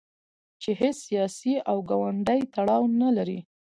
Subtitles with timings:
[0.61, 3.39] چې هیڅ سیاسي او ګوندي تړاو نه لري.